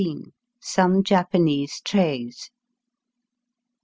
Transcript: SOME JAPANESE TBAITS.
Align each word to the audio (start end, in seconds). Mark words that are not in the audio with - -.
SOME 0.61 1.03
JAPANESE 1.03 1.79
TBAITS. 1.83 2.49